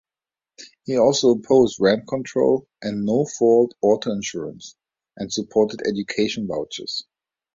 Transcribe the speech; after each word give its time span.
He 0.85 0.97
also 0.97 1.29
opposed 1.29 1.79
rent 1.79 2.07
control 2.07 2.67
and 2.81 3.05
no-fault 3.05 3.75
auto 3.83 4.11
insurance, 4.11 4.75
and 5.15 5.31
supported 5.31 5.83
education 5.85 6.47
vouchers. 6.47 7.03